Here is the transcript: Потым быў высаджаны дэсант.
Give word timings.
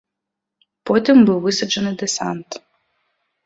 Потым 0.91 1.21
быў 1.29 1.37
высаджаны 1.45 1.95
дэсант. 2.03 2.61